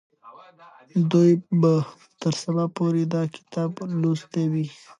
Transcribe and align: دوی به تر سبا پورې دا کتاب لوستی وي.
دوی 1.11 1.31
به 1.61 1.73
تر 2.21 2.33
سبا 2.41 2.65
پورې 2.75 3.03
دا 3.13 3.23
کتاب 3.35 3.69
لوستی 4.01 4.45
وي. 4.53 4.65